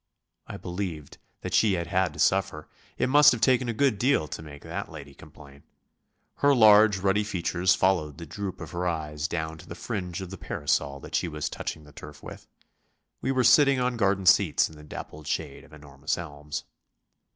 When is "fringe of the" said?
9.75-10.39